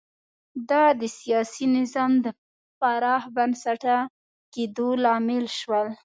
[0.69, 2.11] دا د سیاسي نظام
[2.79, 3.97] پراخ بنسټه
[4.53, 5.87] کېدو لامل شول